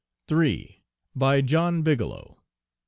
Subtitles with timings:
[1.15, 2.39] BY JOHN BIGELOW.